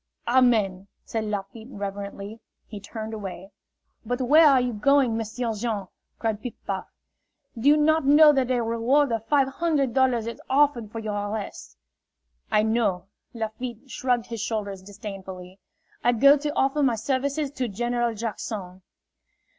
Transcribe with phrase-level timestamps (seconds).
[0.27, 2.39] "Amen!" said Lafitte, reverently.
[2.65, 3.51] He turned away.
[4.03, 6.87] "But where are you going, M'sieu' Jean?" cried Piff Paff.
[7.55, 11.13] "Do you not know that a reward of five hundred dollars is offered for your
[11.27, 11.77] arrest?"
[12.49, 13.03] "I know."
[13.35, 15.59] Lafitte shrugged his shoulders disdainfully.
[16.03, 18.81] "I go to offer my services to General Jackson."